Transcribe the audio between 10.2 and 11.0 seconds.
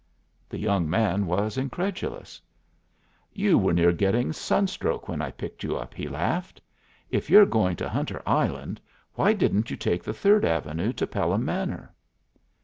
Avenue